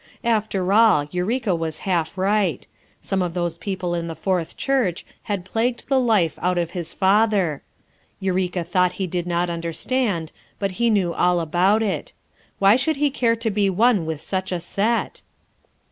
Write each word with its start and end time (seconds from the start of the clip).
After 0.23 0.73
all, 0.73 1.07
Eureka 1.11 1.53
was 1.53 1.77
half 1.85 2.17
right; 2.17 2.65
some 3.01 3.21
of 3.21 3.35
those 3.35 3.59
people 3.59 3.93
in 3.93 4.07
the 4.07 4.15
Fourth 4.15 4.57
Church 4.57 5.05
had 5.29 5.45
plagued 5.45 5.87
the 5.89 5.99
life 5.99 6.39
out 6.41 6.57
of 6.57 6.71
his 6.71 6.91
father; 6.91 7.61
Eureka 8.19 8.63
thought 8.63 8.93
he 8.93 9.05
did 9.05 9.27
not 9.27 9.47
understand, 9.47 10.31
but 10.57 10.71
he 10.81 10.89
knew 10.89 11.13
all 11.13 11.39
about 11.39 11.83
it; 11.83 12.13
why 12.57 12.75
should 12.75 12.95
he 12.95 13.11
care 13.11 13.35
to 13.35 13.51
be 13.51 13.69
one 13.69 14.07
with 14.07 14.21
such 14.21 14.51
a 14.51 14.59
set? 14.59 15.21